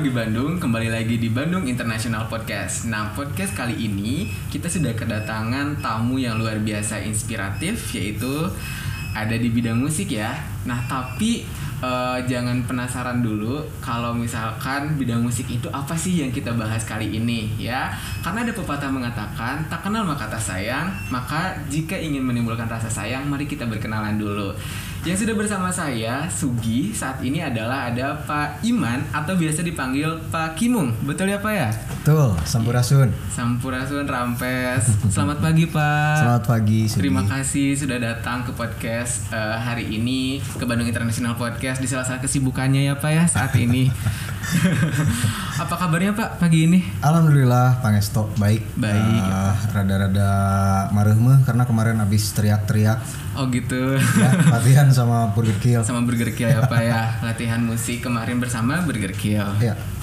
[0.00, 2.88] wargi Bandung, kembali lagi di Bandung International Podcast.
[2.88, 8.48] Nah, podcast kali ini kita sudah kedatangan tamu yang luar biasa inspiratif, yaitu
[9.12, 10.40] ada di bidang musik ya.
[10.64, 11.44] Nah, tapi
[11.84, 17.20] eh, jangan penasaran dulu kalau misalkan bidang musik itu apa sih yang kita bahas kali
[17.20, 17.92] ini ya.
[18.24, 23.28] Karena ada pepatah mengatakan, tak kenal maka tak sayang, maka jika ingin menimbulkan rasa sayang,
[23.28, 24.56] mari kita berkenalan dulu.
[25.00, 30.60] Yang sudah bersama saya, Sugi, saat ini adalah ada Pak Iman atau biasa dipanggil Pak
[30.60, 30.92] Kimung.
[31.08, 31.72] Betul ya Pak ya?
[32.00, 33.12] Betul, Sampurasun.
[33.28, 34.88] Sampurasun Rampes.
[35.12, 36.16] Selamat pagi Pak.
[36.16, 36.88] Selamat pagi.
[36.88, 37.04] Sugi.
[37.04, 42.08] Terima kasih sudah datang ke podcast eh, hari ini ke Bandung International Podcast di salah
[42.08, 43.92] satu kesibukannya ya Pak ya saat ini.
[45.60, 46.80] Apa kabarnya Pak pagi ini?
[47.04, 48.64] Alhamdulillah, Pangesto baik.
[48.80, 49.20] Baik.
[49.20, 50.30] Eh, Rada-rada
[50.96, 52.96] mareuh mah karena kemarin habis teriak-teriak
[53.36, 53.94] Oh gitu.
[53.94, 55.84] ya, latihan sama Burger Kill.
[55.84, 57.20] Sama Burger Kill ya Pak ya.
[57.20, 59.44] Latihan musik kemarin bersama Burger Kill.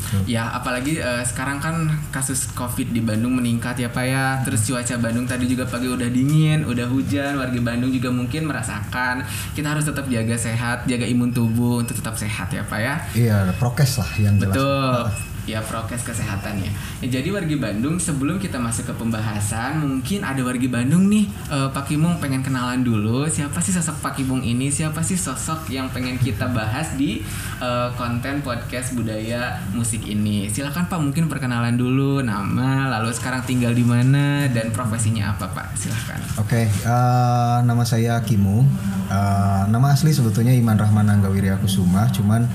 [0.07, 0.19] Ya.
[0.37, 4.25] Ya, apalagi eh, sekarang kan kasus COVID di Bandung meningkat ya Pak ya.
[4.47, 7.35] Terus cuaca Bandung tadi juga pagi udah dingin, udah hujan.
[7.35, 9.25] Warga Bandung juga mungkin merasakan.
[9.51, 12.95] Kita harus tetap jaga sehat, jaga imun tubuh untuk tetap sehat ya Pak ya.
[13.13, 14.55] Iya, prokes lah yang jelas.
[14.55, 15.01] Betul.
[15.47, 16.75] Ya prokes kesehatannya.
[16.99, 21.71] Ya, jadi wargi Bandung sebelum kita masuk ke pembahasan, mungkin ada wargi Bandung nih, eh,
[21.71, 23.23] Pak Kimung pengen kenalan dulu.
[23.31, 24.67] Siapa sih sosok Pak Kimung ini?
[24.67, 27.23] Siapa sih sosok yang pengen kita bahas di
[27.63, 30.51] eh, konten podcast budaya musik ini?
[30.51, 35.73] Silakan Pak, mungkin perkenalan dulu nama, lalu sekarang tinggal di mana dan profesinya apa Pak?
[35.73, 36.19] Silakan.
[36.37, 38.61] Oke, eh, nama saya Kimu.
[39.07, 42.45] Eh, nama asli sebetulnya Iman Rahman Anggawirya Kusuma, cuman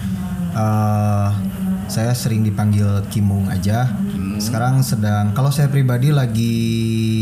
[0.52, 1.28] eh,
[1.92, 3.88] saya sering dipanggil Kimung aja.
[4.42, 6.54] Sekarang sedang, kalau saya pribadi lagi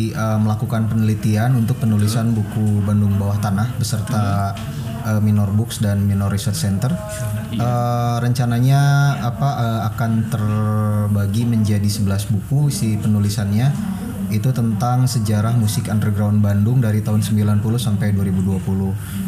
[0.09, 4.57] eh, melakukan penelitian untuk penulisan buku Bandung Bawah Tanah beserta
[5.05, 6.89] eh, Minor Books dan Minor Research Center.
[7.53, 8.81] Eh, rencananya
[9.21, 13.69] apa eh, akan terbagi menjadi 11 buku si penulisannya
[14.33, 18.65] itu tentang sejarah musik underground Bandung dari tahun 90 sampai 2020.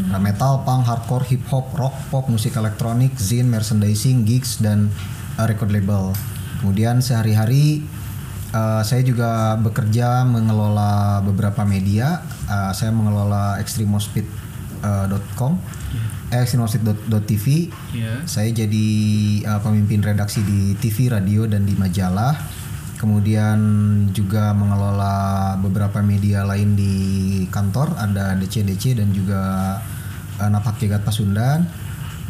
[0.09, 4.89] Nah, metal, punk, hardcore, hip hop, rock, pop, musik elektronik, zine, merchandising, gigs dan
[5.37, 6.15] uh, record label.
[6.63, 7.83] Kemudian sehari-hari
[8.55, 12.23] uh, saya juga bekerja mengelola beberapa media.
[12.47, 15.53] Uh, saya mengelola extremospit.com,
[16.31, 17.47] eh, extremospit.tv.
[17.99, 18.23] Ya.
[18.31, 18.89] Saya jadi
[19.43, 22.39] uh, pemimpin redaksi di TV, radio dan di majalah.
[23.03, 23.59] Kemudian
[24.15, 26.95] juga mengelola beberapa media lain di
[27.51, 29.43] kantor, ada DCDC dan juga
[30.39, 31.67] uh, Napak Jagat Pasundan.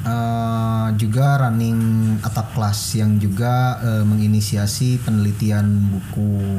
[0.03, 1.79] Uh, juga running
[2.27, 6.59] atap kelas yang juga uh, menginisiasi penelitian buku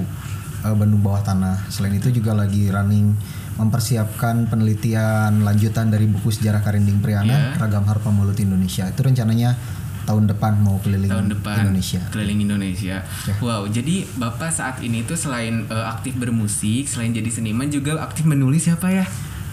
[0.64, 1.68] uh, Bandung Bawah Tanah.
[1.68, 3.12] Selain itu juga lagi running
[3.60, 8.88] mempersiapkan penelitian lanjutan dari buku sejarah Karinding Priangan Ragam Harpa Mulut Indonesia.
[8.90, 9.54] Itu rencananya
[10.04, 12.02] tahun depan mau keliling tahun depan Indonesia.
[12.12, 13.08] keliling Indonesia.
[13.40, 18.28] Wow, jadi Bapak saat ini tuh selain eh, aktif bermusik, selain jadi seniman juga aktif
[18.28, 19.06] menulis ya Pak ya?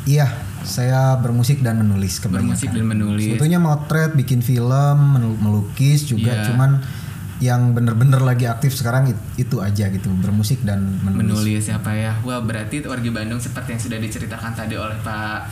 [0.09, 0.27] Iya,
[0.65, 2.57] saya bermusik dan menulis kebanyakan.
[2.57, 3.27] Bermusik dan menulis.
[3.29, 4.99] Sebetulnya motret, bikin film,
[5.41, 6.45] melukis juga, Iya.
[6.53, 6.81] cuman
[7.41, 11.41] yang bener-bener lagi aktif sekarang it- itu aja gitu, bermusik dan menulis.
[11.41, 12.13] Menulis ya Pak ya.
[12.21, 15.49] Wah, berarti warga Bandung seperti yang sudah diceritakan tadi oleh Pak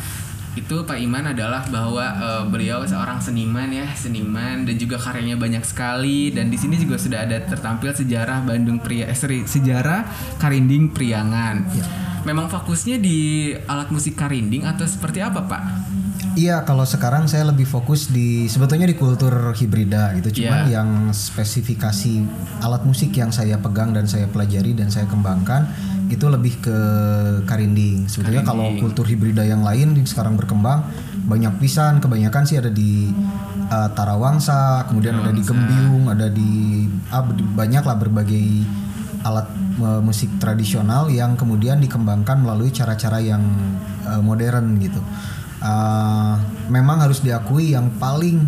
[0.57, 5.63] itu Pak Iman adalah bahwa eh, beliau seorang seniman ya, seniman dan juga karyanya banyak
[5.63, 9.17] sekali dan di sini juga sudah ada tertampil sejarah Bandung Pria eh,
[9.47, 10.03] sejarah
[10.37, 11.57] Karinding Priangan.
[12.27, 15.62] Memang fokusnya di alat musik karinding atau seperti apa, Pak?
[16.39, 20.43] Iya, kalau sekarang saya lebih fokus di sebetulnya di kultur hibrida gitu.
[20.43, 20.79] Cuman Iya.
[20.79, 22.23] yang spesifikasi
[22.62, 25.67] alat musik yang saya pegang dan saya pelajari dan saya kembangkan
[26.06, 26.79] itu lebih ke
[27.43, 28.06] karinding.
[28.06, 30.87] Sebetulnya kalau kultur hibrida yang lain yang sekarang berkembang
[31.27, 33.11] banyak pisan, kebanyakan sih ada di
[33.69, 38.47] uh, Tarawangsa, kemudian ada di Gembiung, ada di ah, ber- banyak lah berbagai
[39.28, 39.47] alat
[39.84, 43.44] uh, musik tradisional yang kemudian dikembangkan melalui cara-cara yang
[44.08, 45.05] uh, modern gitu.
[45.58, 46.38] Uh,
[46.70, 48.47] memang harus diakui yang paling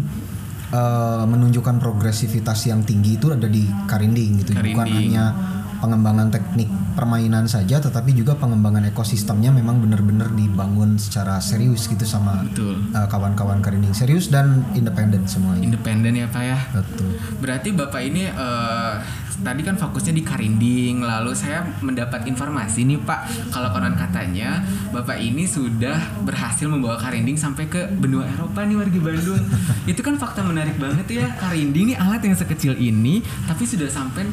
[0.73, 5.19] uh, menunjukkan progresivitas yang tinggi itu ada di karinding gitu, bukan Karinding.
[5.19, 5.25] hanya
[5.81, 12.45] pengembangan teknik permainan saja, tetapi juga pengembangan ekosistemnya memang benar-benar dibangun secara serius gitu sama
[12.45, 12.77] Betul.
[12.93, 15.65] uh, kawan-kawan karinding serius dan independen semuanya.
[15.65, 16.59] Independen ya, Pak ya.
[16.77, 17.17] Betul.
[17.41, 18.95] Berarti Bapak ini eh,
[19.41, 24.61] tadi kan fokusnya di Karinding, lalu saya mendapat informasi nih Pak, kalau konon katanya
[24.93, 29.43] Bapak ini sudah berhasil membawa Karinding sampai ke benua Eropa nih warga Bandung.
[29.91, 34.29] Itu kan fakta menarik banget ya, Karinding nih alat yang sekecil ini tapi sudah sampai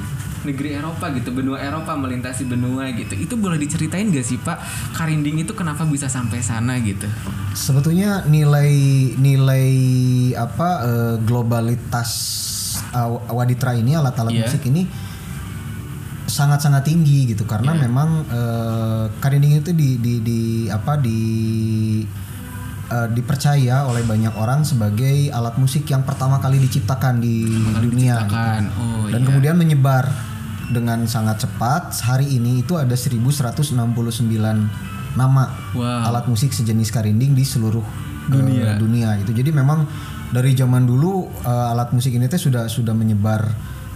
[0.46, 3.20] negeri Eropa gitu, benua Eropa melintasi benua gitu.
[3.20, 4.60] Itu boleh diceritain gak sih Pak,
[4.96, 7.08] Karinding itu kenapa bisa sampai sana gitu?
[7.58, 8.72] Sebetulnya nilai
[9.18, 9.68] nilai
[10.38, 12.12] apa eh, globalitas
[12.92, 14.44] uh, waditra ini alat-alat Iya.
[14.46, 14.88] musik ini
[16.28, 17.82] sangat-sangat tinggi gitu karena Iya.
[17.88, 21.20] memang uh, karinding itu di di di apa di
[22.88, 28.28] uh, dipercaya oleh banyak orang sebagai alat musik yang pertama kali diciptakan di kali dunia
[28.28, 28.36] gitu.
[28.36, 28.64] diciptakan.
[28.76, 29.28] Oh, dan iya.
[29.28, 30.04] kemudian menyebar
[30.68, 33.72] dengan sangat cepat hari ini itu ada 1169
[35.16, 36.12] nama Wow.
[36.12, 38.76] alat musik sejenis karinding di seluruh uh, Dunia.
[38.76, 39.88] dunia itu jadi memang
[40.32, 43.48] dari zaman dulu uh, alat musik ini teh sudah sudah menyebar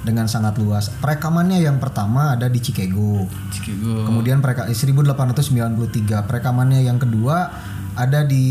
[0.01, 0.89] dengan sangat luas.
[0.89, 4.09] Perekamannya yang pertama ada di Chicago Chicago.
[4.09, 7.53] kemudian mereka 1893 perekamannya yang kedua
[7.93, 8.47] ada di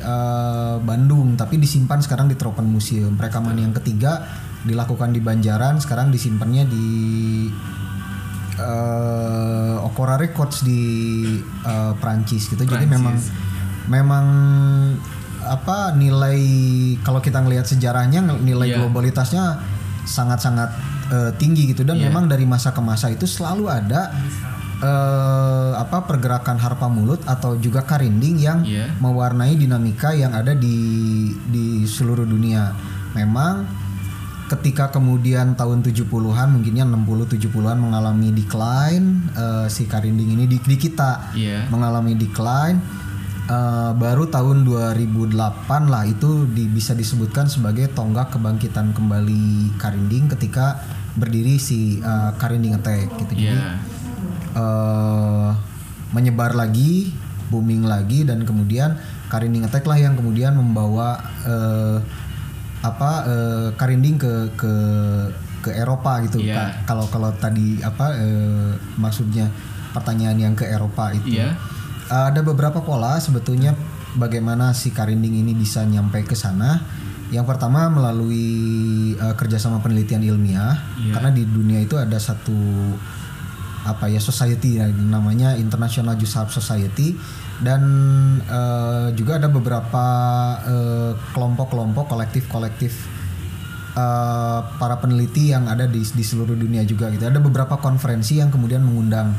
[0.00, 3.18] uh, Bandung tapi disimpan sekarang di Tropen Museum.
[3.18, 4.24] Perekaman yang ketiga
[4.62, 6.88] dilakukan di Banjaran sekarang disimpannya di
[8.62, 10.80] uh, Okora Records di
[11.66, 12.62] uh, Prancis gitu.
[12.64, 12.94] Jadi Prancis.
[12.94, 13.16] memang
[13.90, 14.26] memang
[15.44, 16.38] apa nilai
[17.00, 18.76] kalau kita ngelihat sejarahnya nilai Iya.
[18.78, 19.44] globalitasnya
[20.02, 20.70] sangat-sangat
[21.08, 22.08] uh, tinggi gitu dan Iya.
[22.08, 24.10] memang dari masa ke masa itu selalu ada
[24.82, 28.90] eh, apa pergerakan harpa mulut atau juga karinding yang Iya.
[28.98, 30.74] mewarnai dinamika yang ada di
[31.46, 32.74] di seluruh dunia.
[33.14, 33.62] Memang
[34.50, 36.04] ketika kemudian tahun 70-an
[36.50, 36.98] mungkinnya 60
[37.30, 41.70] 70-an mengalami decline eh, si karinding ini di, di kita Iya.
[41.70, 42.82] mengalami decline
[43.44, 45.34] eh, baru tahun 2008
[45.84, 49.44] lah itu di- bisa disebutkan sebagai tonggak kebangkitan kembali
[49.76, 50.80] karinding ketika
[51.12, 53.72] berdiri si eh, karinding attack gitu jadi Iya.
[54.54, 55.48] eh,
[56.10, 57.08] menyebar lagi,
[57.48, 61.96] booming lagi dan kemudian Karinding Attack lah yang kemudian membawa eh,
[62.82, 64.72] apa eh, Karinding ke ke
[65.62, 66.36] ke Eropa gitu.
[66.52, 66.84] Kak.
[66.84, 69.48] Kalau kalau tadi apa eh, maksudnya
[69.90, 71.40] pertanyaan yang ke Eropa itu.
[71.40, 71.56] Iya.
[72.10, 73.76] Ada beberapa pola sebetulnya
[74.16, 76.82] bagaimana si Karinding ini bisa nyampe ke sana.
[77.32, 78.44] Yang pertama melalui
[79.16, 81.12] eh, kerjasama penelitian ilmiah, Iya.
[81.16, 82.52] karena di dunia itu ada satu
[83.82, 87.16] apa ya society ya, namanya International Juice Society
[87.64, 87.82] dan
[88.44, 90.04] eh, juga ada beberapa
[90.60, 92.92] eh, kelompok-kelompok kolektif-kolektif
[93.96, 97.24] eh, para peneliti yang ada di di seluruh dunia juga gitu.
[97.24, 99.32] Ada beberapa konferensi yang kemudian mengundang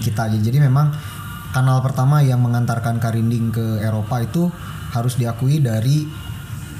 [0.00, 0.26] kita.
[0.32, 0.90] Jadi memang
[1.54, 4.50] kanal pertama yang mengantarkan Karinding ke Eropa itu
[4.90, 6.02] harus diakui dari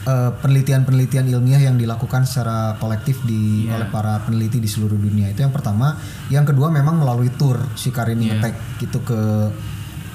[0.05, 3.79] eh, penelitian-penelitian ilmiah yang dilakukan secara kolektif di Iya.
[3.79, 5.31] oleh para peneliti di seluruh dunia.
[5.31, 5.97] Itu yang pertama.
[6.29, 8.39] Yang kedua memang melalui tour si Karinding Iya.
[8.43, 9.21] Attack itu ke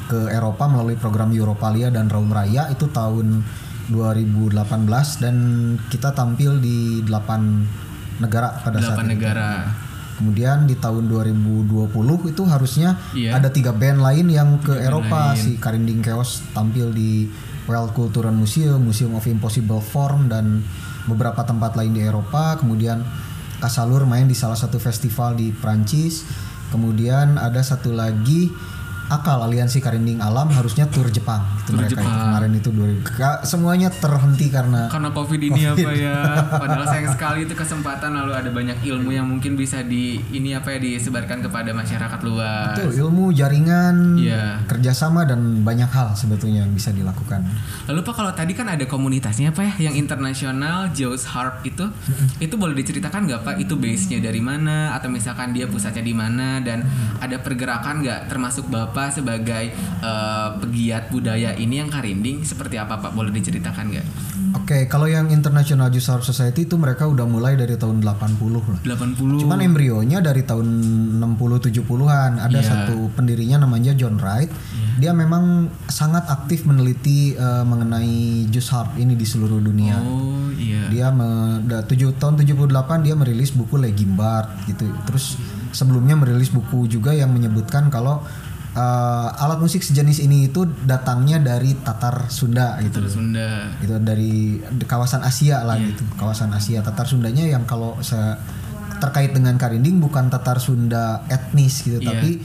[0.09, 3.45] ke Eropa melalui program Europalia dan Raum Raya itu tahun
[3.89, 4.57] 2018
[5.21, 5.35] dan
[5.89, 9.13] kita tampil di 8 negara pada saat Delapan itu.
[9.17, 9.49] negara.
[10.19, 13.39] Kemudian di tahun 2020 itu harusnya Iya.
[13.39, 15.39] ada tiga band lain yang ke band Eropa lain.
[15.39, 17.31] si Karinding Chaos tampil di
[17.65, 20.59] World Cultural Museum, Museum of Impossible Form dan
[21.07, 22.59] beberapa tempat lain di Eropa.
[22.59, 23.01] Kemudian
[23.59, 26.23] Kasalur main di salah satu festival di Prancis.
[26.71, 28.47] Kemudian ada satu lagi
[29.09, 32.21] Akal Aliansi Karinding Alam harusnya tur Jepang mereka itu Jepang.
[32.23, 36.17] kemarin itu 2000 Ka- semuanya terhenti karena Karena covid ini apa ya?
[36.61, 39.99] Padahal sayang sekali itu kesempatan lalu ada banyak ilmu yang mungkin bisa di
[40.29, 42.73] ini apa ya disebarkan kepada masyarakat luas.
[42.73, 44.63] Betul, ilmu jaringan Iya.
[44.65, 47.43] kerjasama dan banyak hal sebetulnya yang bisa dilakukan.
[47.85, 51.85] Lalu Pak kalau tadi kan ada komunitasnya apa ya yang internasional Jaws Harp itu
[52.37, 56.59] itu boleh diceritakan nggak Pak itu base-nya dari mana atau misalkan dia pusatnya di mana
[56.59, 56.83] dan
[57.17, 63.11] ada pergerakan nggak termasuk Bapak sebagai eh, pegiat budaya ini yang karinding seperti apa Pak
[63.11, 64.07] boleh diceritakan nggak?
[64.51, 68.79] Oke, kalau yang International Juice Harp Society itu mereka udah mulai dari tahun 80 lah.
[68.81, 70.65] 80 Cuman embrionya dari tahun
[71.15, 72.39] 60 70-an.
[72.39, 72.65] Ada Iya.
[72.65, 74.49] satu pendirinya namanya John Wright.
[74.97, 78.09] Dia memang sangat aktif meneliti eh, mengenai
[78.47, 79.99] juice harp ini di seluruh dunia.
[79.99, 80.89] Oh iya.
[80.89, 81.29] Dia me,
[81.63, 84.89] da- tujuh, tahun 78 dia merilis buku Legimbard gitu.
[85.05, 85.37] Terus
[85.69, 88.25] sebelumnya merilis buku juga yang menyebutkan kalau
[88.79, 93.03] eh, alat musik sejenis ini itu datangnya dari Tatar Sunda gitu.
[93.03, 93.75] Terus Sunda.
[93.77, 96.07] Gitu dari kawasan Asia lah gitu.
[96.15, 98.39] Kawasan Asia Tatar Sundanya yang kalau saya
[98.97, 102.07] terkait dengan Karinding bukan Tatar Sunda etnis gitu, Iya.
[102.09, 102.39] tapi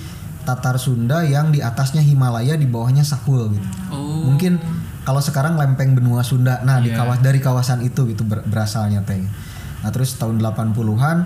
[0.45, 4.29] Tatar Sunda yang di atasnya Himalaya di bawahnya Sahul gitu Oh.
[4.29, 4.61] mungkin
[5.03, 7.01] kalau sekarang lempeng benua Sunda nah di Iya.
[7.01, 9.25] kawas dari kawasan itu gitu ber- berasalnya teh
[9.81, 11.17] nah terus tahun 80-an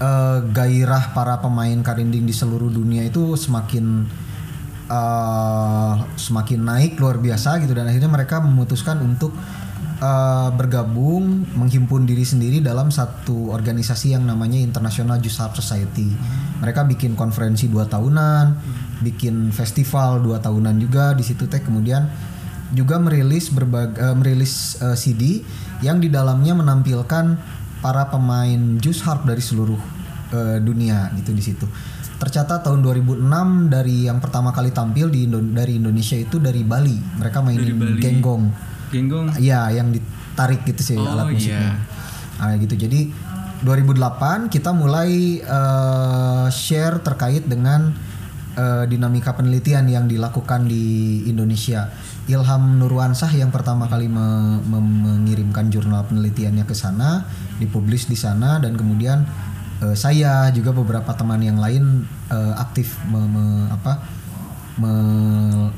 [0.00, 4.06] eh, gairah para pemain karinding di seluruh dunia itu semakin
[4.88, 9.32] eh, semakin naik luar biasa gitu dan akhirnya mereka memutuskan untuk
[10.00, 16.08] eh, bergabung menghimpun diri sendiri dalam satu organisasi yang namanya International Juice Harp Society.
[16.56, 18.56] Mereka bikin konferensi dua tahunan,
[19.04, 22.08] bikin festival dua tahunan juga di situ teh kemudian
[22.74, 25.44] juga merilis berbagai merilis eh, CD
[25.84, 27.24] yang di dalamnya menampilkan
[27.78, 29.78] para pemain jus harp dari seluruh
[30.30, 31.66] eh, dunia gitu di situ.
[32.16, 33.20] Tercatat tahun 2006
[33.68, 36.96] dari yang pertama kali tampil di Indo- dari Indonesia itu dari Bali.
[37.16, 38.00] Mereka mainin Bali.
[38.00, 38.44] genggong.
[38.88, 39.26] Genggong.
[39.36, 41.60] Iya, yang ditarik gitu sih Oh, alat musiknya.
[41.60, 41.72] iya.
[42.38, 42.72] Nah, gitu.
[42.74, 43.12] Jadi
[43.60, 47.92] 2008 kita mulai eh, share terkait dengan
[48.56, 51.92] eh, dinamika penelitian yang dilakukan di Indonesia.
[52.26, 57.22] Ilham Nurwansah yang pertama kali me- me- mengirimkan jurnal penelitiannya ke sana,
[57.62, 59.22] dipublish di sana dan kemudian
[59.84, 64.02] eh, saya juga beberapa teman yang lain eh, aktif me- me- apa
[64.82, 65.70] me-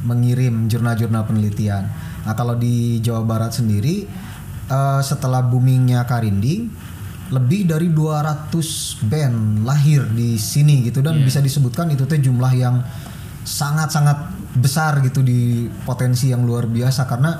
[0.00, 1.84] mengirim jurnal-jurnal penelitian.
[2.24, 4.08] Nah kalau di Jawa Barat sendiri
[4.70, 6.89] eh, setelah boomingnya Karinding
[7.30, 8.50] lebih dari 200
[9.06, 12.82] band lahir di sini gitu dan bisa disebutkan itu teh jumlah yang
[13.40, 17.38] sangat-sangat besar gitu di potensi yang luar biasa karena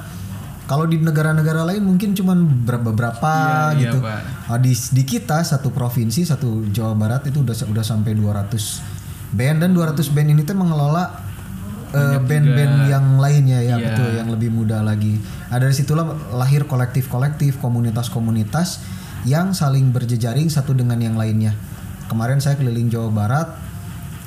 [0.64, 3.98] kalau di negara-negara lain mungkin cuman beberapa beberapa Iya, iya, gitu.
[3.98, 4.20] Pak.
[4.46, 9.58] Nah, di di kita satu provinsi satu Jawa Barat itu udah udah sampai 200 band
[9.58, 11.26] dan 200 band ini tuh mengelola
[11.90, 13.82] eh, band-band yang lainnya ya Iya.
[13.82, 15.18] betul yang lebih muda lagi.
[15.50, 18.78] Nah, dari situlah lahir kolektif-kolektif, komunitas-komunitas
[19.28, 21.52] yang saling berjejaring satu dengan yang lainnya.
[22.08, 23.48] Kemarin saya keliling Jawa Barat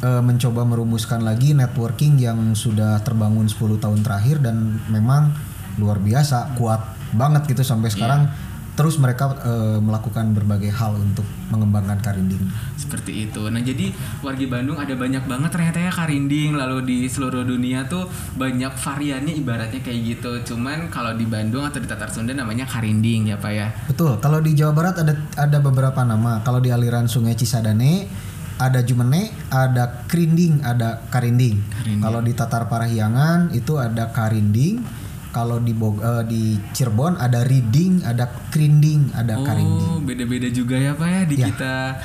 [0.06, 5.34] eh, mencoba merumuskan lagi networking yang sudah terbangun 10 tahun terakhir dan memang
[5.82, 6.80] luar biasa, kuat
[7.14, 8.30] banget gitu sampai sekarang
[8.74, 12.42] terus mereka eh, melakukan berbagai hal untuk mengembangkan Karinding.
[12.74, 13.46] Seperti itu.
[13.48, 13.94] Nah, jadi
[14.26, 19.34] wargi Bandung ada banyak banget ternyata ya karinding lalu di seluruh dunia tuh banyak variannya
[19.38, 20.32] ibaratnya kayak gitu.
[20.54, 23.68] Cuman kalau di Bandung atau di Tatar Sunda namanya karinding ya, Pak ya.
[23.86, 24.18] Betul.
[24.18, 26.42] Kalau di Jawa Barat ada ada beberapa nama.
[26.42, 28.10] Kalau di aliran Sungai Cisadane
[28.58, 31.58] ada Jumene, ada Krinding, ada Karinding.
[32.02, 35.03] Kalau di Tatar Parahyangan itu ada Karinding.
[35.34, 39.90] Kalau di Bog eh, di Cirebon ada Riding, ada Krinding, ada Karinding.
[39.90, 41.48] Oh, beda-beda juga ya Pak ya di Ya.
[41.50, 41.76] kita.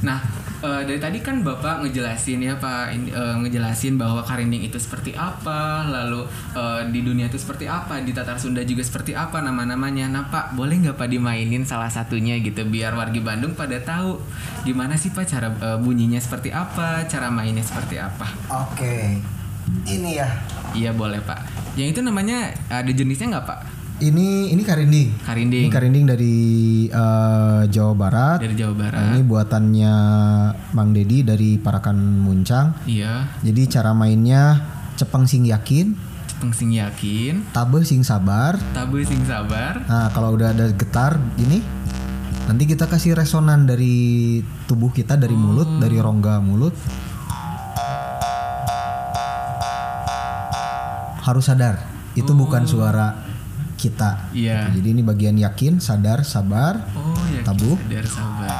[0.00, 0.16] Nah,
[0.58, 5.84] eh, dari tadi kan Bapak ngejelasin ya Pak, eh, ngejelasin bahwa karinding itu seperti apa,
[5.84, 6.24] lalu
[6.56, 10.08] eh, di dunia itu seperti apa, di Tatar Sunda juga seperti apa nama-namanya.
[10.08, 14.16] Nah Pak, boleh nggak Pak dimainin salah satunya gitu, biar wargi Bandung pada tahu
[14.64, 18.24] gimana sih Pak cara eh, bunyinya seperti apa, cara mainnya seperti apa.
[18.48, 19.20] Oke.
[19.84, 20.26] Ini ya.
[20.70, 21.49] Iya boleh Pak.
[21.74, 23.58] Yang itu namanya ada jenisnya nggak Pak?
[24.00, 25.08] Ini ini Karinding.
[25.20, 26.36] Karinding Ini Karinding dari
[26.88, 28.38] eh, Jawa Barat.
[28.40, 29.02] dari Jawa Nah, Barat.
[29.12, 29.94] ini buatannya
[30.72, 32.80] Mang Dedi dari Parakan Muncang.
[32.84, 34.56] Iya, Jadi cara mainnya
[34.96, 35.92] cepeng sing yakin,
[36.26, 38.56] cepeng sing yakin, tabeh sing sabar.
[38.72, 39.84] tabu sing sabar.
[39.84, 41.60] Nah, kalau udah ada getar ini
[42.48, 46.72] nanti kita kasih resonan dari tubuh kita dari mulut, dari rongga mulut.
[51.20, 51.84] Harus sadar,
[52.16, 53.28] itu bukan suara
[53.80, 54.28] kita.
[54.36, 54.68] Iya.
[54.72, 56.84] Jadi ini bagian yakin, sadar, sabar.
[56.92, 57.40] Oh ya.
[57.40, 57.80] Tabu.
[57.80, 58.56] Sadar sabar.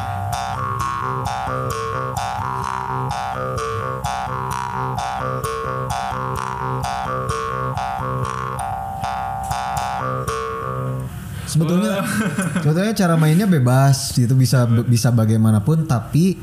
[11.51, 12.07] Sebetulnya
[12.63, 16.39] sebetulnya cara mainnya bebas, itu bisa bisa bagaimanapun tapi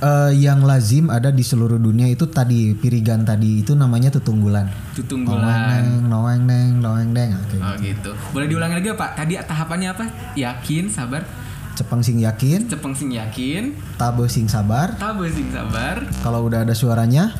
[0.00, 4.66] eh, yang lazim ada di seluruh dunia itu tadi pirigan tadi itu namanya tutunggulan.
[4.96, 5.60] Tutunggulan.
[5.86, 7.36] Neng, noeng neng, noeng neng.
[7.36, 7.56] Oke.
[7.60, 8.10] Oh gitu.
[8.32, 9.10] Boleh diulangi lagi Pak?
[9.16, 10.04] Tadi tahapannya apa?
[10.36, 11.22] Yakin, sabar,
[11.70, 14.92] Cepeng sing yakin, cepeng sing yakin, tabe sing sabar.
[15.00, 16.04] tabu sing sabar.
[16.20, 17.32] Kalau udah ada suaranya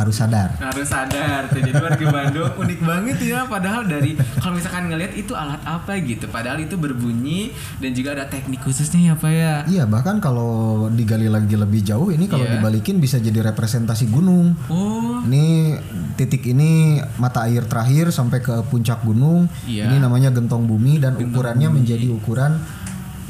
[0.00, 0.56] harus sadar.
[0.56, 1.52] Harus sadar.
[1.52, 3.44] Tuh, Jadi warga Bandung unik banget ya.
[3.44, 6.24] Padahal dari kalau misalkan ngelihat itu alat apa gitu.
[6.26, 9.54] Padahal itu berbunyi dan juga ada teknik khususnya ya Pak ya.
[9.68, 12.56] Iya, bahkan kalau digali lagi lebih jauh ini kalau Iya.
[12.58, 14.56] dibalikin bisa jadi representasi gunung.
[14.72, 15.20] Oh.
[15.28, 15.76] Ini
[16.16, 19.46] titik ini mata air terakhir sampai ke puncak gunung.
[19.68, 19.92] Iya.
[19.92, 22.56] Ini namanya gentong bumi dan ukurannya menjadi ukuran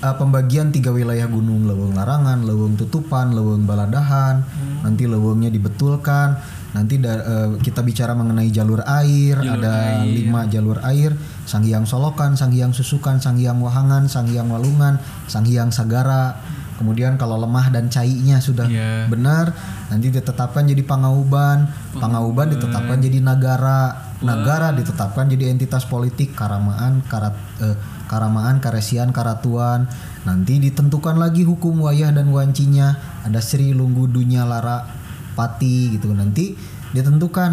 [0.01, 4.43] uh, pembagian tiga wilayah gunung, Leweng Larangan, Leweng Tutupan, Leweng Baladahan.
[4.45, 4.79] Hmm.
[4.85, 6.41] Nanti lewengnya dibetulkan.
[6.71, 10.07] Nanti da- uh, kita bicara mengenai jalur air, Jalur ada air.
[10.07, 11.11] lima jalur air,
[11.43, 16.39] Sang Hyang Solokan, Sang Hyang Susukan, Sang Hyang Wahangan, Sang Hyang Walungan, Sang Hyang Sagara.
[16.79, 19.05] Kemudian kalau lemah dan cainya sudah Iya.
[19.05, 19.53] benar
[19.93, 21.69] nanti ditetapkan jadi pangauban.
[21.93, 22.49] Pangauban.
[22.49, 26.33] Ditetapkan jadi negara negara ditetapkan jadi entitas politik.
[26.33, 27.77] Karamaan karat eh,
[28.09, 29.93] karamaan karesian karatuan.
[30.25, 32.97] Nanti ditentukan lagi hukum wayah dan wancinya.
[33.29, 35.00] Ada Sri Lunggu Dunya Lara
[35.41, 36.53] Pati gitu nanti
[36.93, 37.51] ditentukan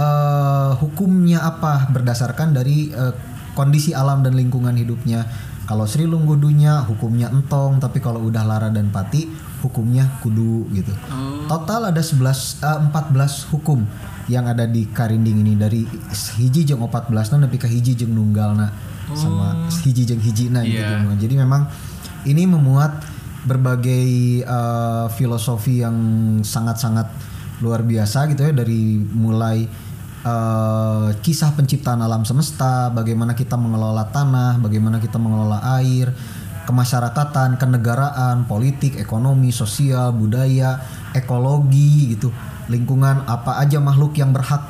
[0.00, 3.12] eh, hukumnya apa berdasarkan dari eh,
[3.52, 5.28] kondisi alam dan lingkungan hidupnya
[5.68, 9.28] kalau Sri Lunggu Dunya hukumnya entong tapi kalau udah Lara dan Pati
[9.62, 10.90] hukumnya kudu gitu.
[11.12, 11.46] Oh.
[11.46, 13.84] Total ada 11 eh, 14 hukum
[14.30, 15.86] yang ada di Karinding ini dari
[16.38, 17.12] hiji jeung 14
[17.46, 18.70] nepi ka hiji jeung nunggalna
[19.12, 20.82] sama hiji jeung hijina gitu.
[20.82, 21.14] Iya.
[21.20, 21.68] Jadi memang
[22.26, 23.11] ini memuat
[23.42, 25.96] berbagai eh, filosofi yang
[26.42, 27.08] sangat-sangat
[27.62, 29.66] luar biasa gitu ya dari mulai
[30.22, 36.14] eh, kisah penciptaan alam semesta, bagaimana kita mengelola tanah, bagaimana kita mengelola air,
[36.66, 40.78] kemasyarakatan, kenegaraan, politik, ekonomi, sosial, budaya,
[41.10, 42.30] ekologi gitu,
[42.70, 44.62] lingkungan apa aja makhluk yang berhak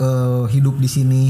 [0.00, 1.22] eh, hidup di sini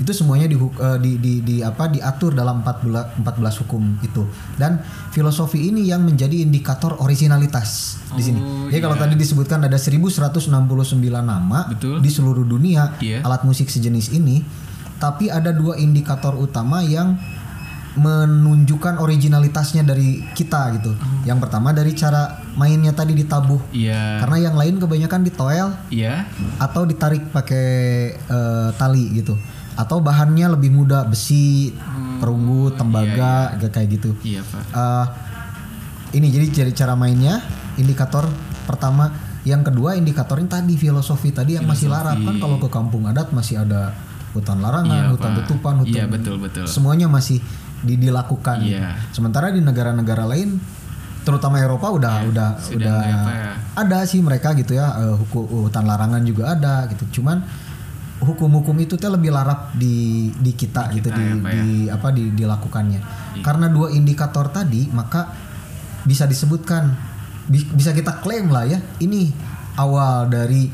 [0.00, 0.56] itu semuanya di,
[1.04, 4.24] di, di, di apa diatur dalam 14 14 hukum itu
[4.56, 4.80] dan
[5.12, 8.40] filosofi ini yang menjadi indikator originalitas di sini.
[8.40, 9.02] Oh, Jadi kalau iya.
[9.04, 10.48] tadi disebutkan ada 1169
[11.20, 12.00] nama Betul.
[12.00, 13.20] di seluruh dunia Iya.
[13.22, 14.40] alat musik sejenis ini,
[14.96, 17.20] tapi ada dua indikator utama yang
[17.90, 20.94] menunjukkan originalitasnya dari kita gitu.
[21.26, 23.58] Yang pertama dari cara mainnya tadi ditabuh.
[23.74, 24.22] Iya.
[24.22, 26.24] Karena yang lain kebanyakan ditoel Iya.
[26.62, 27.68] atau ditarik pakai
[28.14, 29.34] eh, tali gitu.
[29.74, 31.72] Atau bahannya lebih mudah besi,
[32.18, 34.10] perunggu, tembaga, kayak gitu.
[34.20, 34.62] Iya, Pak.
[34.70, 35.06] Eh,
[36.12, 37.38] ini jadi cara mainnya
[37.74, 38.26] indikator
[38.66, 39.08] pertama
[39.40, 43.62] yang kedua indikatornya tadi filosofi tadi yang masih larap kan kalau ke kampung adat masih
[43.62, 43.94] ada
[44.30, 45.38] hutan larangan Iya, hutan Pak.
[45.42, 46.64] tutupan hutan Iya, betul, betul.
[46.66, 47.40] semuanya masih
[47.80, 49.00] di- dilakukan Iya.
[49.10, 50.60] sementara di negara-negara lain
[51.20, 53.52] terutama Eropa udah udah Iya, sudah udah apa ya.
[53.80, 57.40] ada sih mereka gitu ya eh, hukum hutan larangan juga ada gitu cuman
[58.20, 61.62] hukum-hukum itu teh lebih larap di di kita, gitu kita di, ya, ya.
[61.64, 63.00] di apa di dilakukannya.
[63.40, 65.32] Karena dua indikator tadi maka
[66.04, 66.92] bisa disebutkan
[67.48, 69.32] bi- bisa kita klaim lah ya ini
[69.76, 70.68] awal dari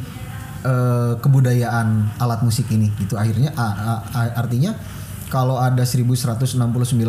[0.66, 3.14] eh, kebudayaan alat musik ini gitu.
[3.14, 4.74] Akhirnya a- a- a- artinya
[5.26, 6.58] kalau ada 1169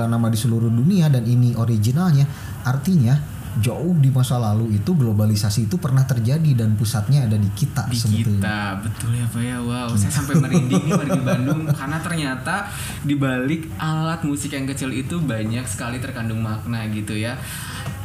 [0.06, 2.26] nama di seluruh dunia dan ini originalnya
[2.62, 7.90] artinya jauh di masa lalu itu globalisasi itu pernah terjadi dan pusatnya ada di kita
[7.90, 8.42] di sebetulnya.
[8.42, 9.58] kita betul ya pak ya.
[9.62, 12.56] Wow saya sampai merinding nih warga Bandung karena ternyata
[13.04, 17.36] di balik alat musik yang kecil itu banyak sekali terkandung makna gitu ya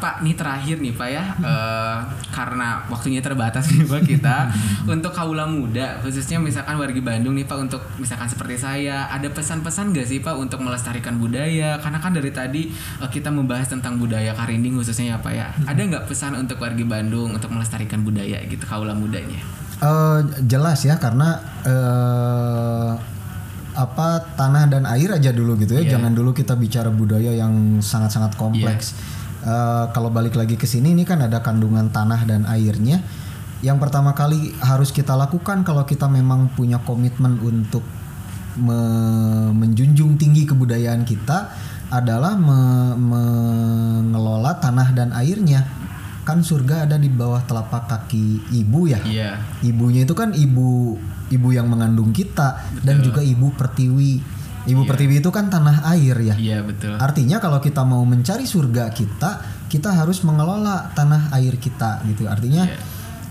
[0.03, 1.25] Pak nih terakhir nih Pak ya.
[1.39, 1.99] Eh,
[2.35, 4.51] karena waktunya terbatas nih Pak kita.
[4.91, 9.95] Untuk kaula muda khususnya misalkan warga Bandung nih Pak untuk misalkan seperti saya ada pesan-pesan
[9.95, 11.79] gak sih Pak untuk melestarikan budaya?
[11.79, 15.55] Karena kan dari tadi eh, kita membahas tentang budaya Karinding khususnya ya Pak ya.
[15.71, 19.39] Ada nggak pesan untuk warga Bandung untuk melestarikan budaya gitu kaula mudanya?
[19.79, 20.19] Eh,
[20.51, 23.13] jelas ya karena eh
[23.73, 25.83] apa tanah dan air aja dulu gitu ya.
[25.85, 25.91] Iya.
[25.97, 28.93] Jangan dulu kita bicara budaya yang sangat-sangat kompleks.
[29.43, 33.03] Eh, kalau balik lagi ke sini ini kan ada kandungan tanah dan airnya.
[33.59, 37.83] Yang pertama kali harus kita lakukan kalau kita memang punya komitmen untuk
[38.55, 41.51] me- menjunjung tinggi kebudayaan kita
[41.91, 45.67] adalah me- mengelola tanah dan airnya.
[46.23, 50.95] Kan surga ada di bawah telapak kaki ibu ya iya ibunya itu kan ibu
[51.35, 54.23] ibu yang mengandung kita dan juga ibu pertiwi
[54.65, 58.89] ibu pertiwi itu kan tanah air ya iya betul artinya kalau kita mau mencari surga
[58.89, 59.31] kita
[59.67, 62.79] kita harus mengelola tanah air kita gitu artinya Iya.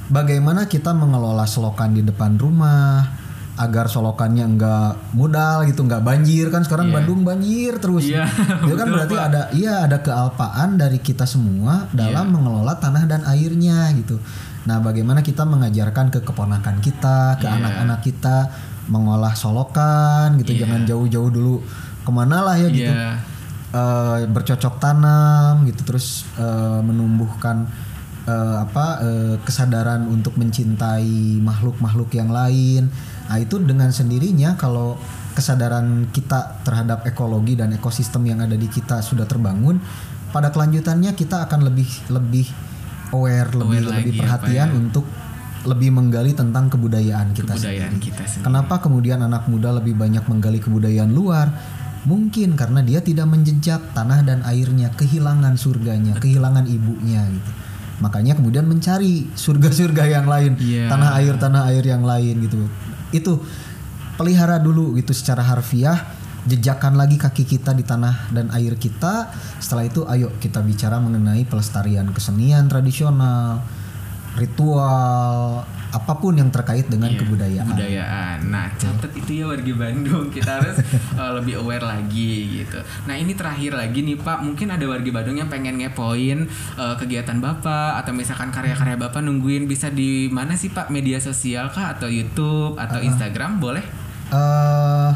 [0.10, 3.08] bagaimana kita mengelola selokan di depan rumah
[3.54, 6.96] agar solokannya enggak modal gitu enggak banjir kan sekarang Iya.
[6.98, 8.26] Bandung banjir terus Iya,
[8.64, 9.24] itu kan berarti Pak.
[9.24, 12.34] ada iya ada kealpaan dari kita semua dalam Iya.
[12.34, 14.18] mengelola tanah dan airnya gitu.
[14.62, 17.58] Nah, bagaimana kita mengajarkan ke keponakan kita, ke Iya.
[17.58, 18.36] anak-anak kita
[18.92, 20.68] mengolah solokan gitu, Iya.
[20.68, 21.64] jangan jauh-jauh dulu
[22.04, 22.92] ke mana lah ya gitu.
[22.92, 23.12] Iya.
[23.72, 27.72] Eh, bercocok tanam gitu, terus eh, menumbuhkan
[28.28, 32.92] eh, apa eh, kesadaran untuk mencintai makhluk-makhluk yang lain.
[33.32, 35.00] Nah, itu dengan sendirinya kalau
[35.32, 39.80] kesadaran kita terhadap ekologi dan ekosistem yang ada di kita sudah terbangun,
[40.36, 42.52] pada kelanjutannya kita akan lebih lebih
[43.16, 44.76] aware, lebih Aware lebih lagi, perhatian ya?
[44.76, 45.08] untuk
[45.62, 48.06] lebih menggali tentang kebudayaan kita kebudayaan sendiri.
[48.12, 51.54] kita sendiri Kenapa kemudian anak muda lebih banyak menggali kebudayaan luar?
[52.02, 57.52] Mungkin karena dia tidak menjejak tanah dan airnya, kehilangan surganya, kehilangan ibunya gitu.
[58.02, 60.90] Makanya kemudian mencari surga-surga yang lain, Iya.
[60.90, 62.58] tanah air tanah air yang lain gitu.
[63.14, 63.46] Itu
[64.18, 66.18] pelihara dulu gitu secara harfiah,
[66.50, 69.30] jejakkan lagi kaki kita di tanah dan air kita.
[69.62, 73.62] Setelah itu ayo kita bicara mengenai pelestarian kesenian tradisional,
[74.36, 77.68] ritual, apa pun yang terkait dengan Iya, kebudayaan.
[77.68, 78.38] kebudayaan.
[78.48, 80.26] Nah, catat itu ya warga Bandung.
[80.28, 80.80] Kita harus
[81.20, 82.80] uh, lebih aware lagi gitu.
[83.04, 86.48] Nah, ini terakhir lagi nih Pak, mungkin ada warga Bandung yang pengen ngepoin
[86.80, 90.88] uh, kegiatan Bapak atau misalkan karya-karya Bapak nungguin bisa di mana sih Pak?
[90.88, 93.84] Media sosial kah atau YouTube atau Instagram boleh?
[94.32, 95.12] eh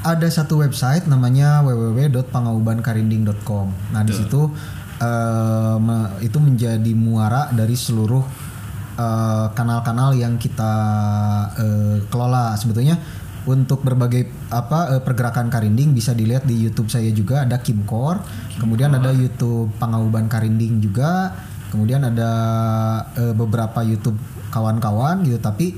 [0.00, 3.66] ada satu website namanya www.pangaubankarinding.com.
[3.92, 4.48] Nah, di situ
[5.80, 8.22] me- itu menjadi muara dari seluruh
[8.98, 10.72] eh, kanal-kanal yang kita
[11.58, 12.54] eh, kelola.
[12.54, 12.98] Sebetulnya
[13.44, 17.44] untuk berbagai apa eh, pergerakan Karinding bisa dilihat di YouTube saya juga.
[17.44, 18.22] Ada Kimkor,
[18.58, 21.34] kemudian ada YouTube Pangauban Karinding juga,
[21.68, 22.30] kemudian ada
[23.18, 24.16] eh, beberapa YouTube
[24.48, 25.36] kawan-kawan gitu.
[25.42, 25.76] Tapi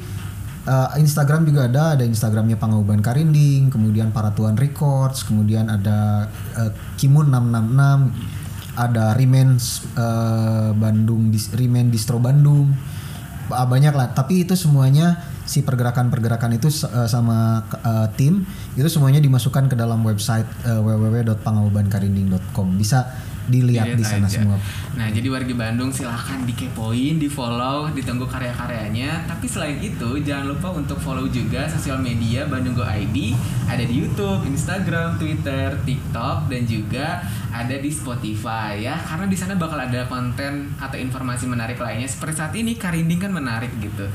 [0.66, 7.34] eh, Instagram juga ada, ada Instagramnya Pangauban Karinding, kemudian Paratuan Records, kemudian ada eh, Kimun
[7.34, 8.35] 666,
[8.76, 11.50] ada Remains eh, Bandung, Dis-
[11.90, 12.70] Distro Bandung,
[13.48, 14.12] Ba- banyak lah.
[14.12, 18.44] Tapi itu semuanya si pergerakan-pergerakan itu eh, sama eh, tim
[18.76, 22.76] itu semuanya dimasukkan ke dalam website eh, www.pangaubankarinding.com.
[22.76, 23.08] Bisa
[23.46, 24.42] dilihat di sana aja.
[24.42, 24.58] semua.
[24.96, 29.26] Nah, jadi wargi Bandung silahkan dikepoin, di follow, ditunggu karya-karyanya.
[29.28, 33.36] Tapi selain itu, jangan lupa untuk follow juga sosial media Bandung Go ID.
[33.66, 38.98] Ada di YouTube, Instagram, Twitter, TikTok, dan juga ada di Spotify ya.
[39.00, 42.08] Karena di sana bakal ada konten atau informasi menarik lainnya.
[42.08, 44.06] Seperti saat ini Karinding kan menarik gitu.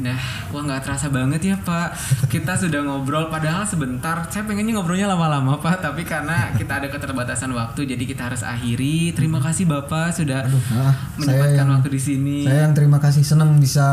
[0.00, 0.16] Nah,
[0.48, 1.92] wah nggak terasa banget ya Pak.
[2.32, 4.24] Kita sudah ngobrol, padahal sebentar.
[4.32, 9.12] Saya pengennya ngobrolnya lama-lama Pak, tapi karena kita ada keterbatasan waktu, jadi kita harus akhiri.
[9.12, 12.36] Terima kasih Bapak sudah Nah, saya menyempatkan yang waktu di sini.
[12.48, 13.84] saya yang terima kasih senang bisa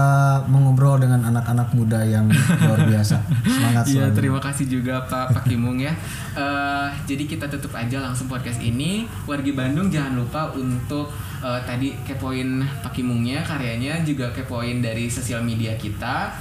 [0.47, 3.19] mengobrol dengan anak-anak muda yang luar biasa.
[3.43, 5.91] Semangat Iya, terima kasih juga Pak Pak Kimung ya.
[6.37, 9.09] Eh, jadi kita tutup aja langsung podcast ini.
[9.27, 11.11] Wargi Bandung jangan lupa untuk
[11.43, 16.33] eh, tadi kepoin Pak Kimungnya, karyanya juga kepoin dari sosial media kita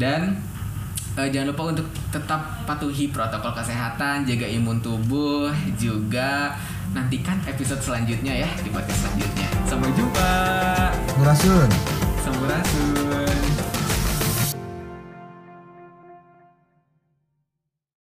[0.00, 0.36] dan
[1.16, 6.54] eh, jangan lupa untuk tetap patuhi protokol kesehatan, jaga imun tubuh, juga
[6.94, 9.48] nantikan episode selanjutnya ya di podcast selanjutnya.
[9.66, 10.30] Sampai jumpa.
[11.18, 11.68] Ngurasun.
[12.22, 13.03] Sampurasun.